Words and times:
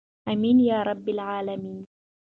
امین 0.31 0.57
یا 0.69 0.79
رب 0.89 1.05
العالمین. 1.13 1.79